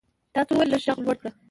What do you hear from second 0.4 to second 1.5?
څه وویل؟ لږ ږغ لوړ کړه!